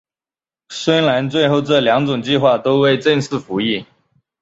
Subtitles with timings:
[0.69, 3.85] 虽然最后这两种计划都未正式服役。